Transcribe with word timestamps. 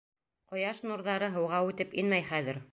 Ҡояш 0.53 0.81
нурҙары 0.87 1.31
һыуға 1.37 1.63
үтеп 1.71 1.97
инмәй 2.05 2.29
хәҙер. 2.35 2.65